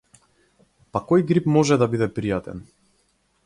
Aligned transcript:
Па 0.95 1.01
кој 1.11 1.25
грип 1.33 1.49
може 1.57 1.79
да 1.83 1.91
биде 1.93 2.11
пријатен? 2.17 2.65